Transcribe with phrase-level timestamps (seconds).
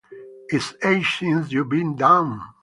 [0.55, 2.41] It’s ages since you’ve been down.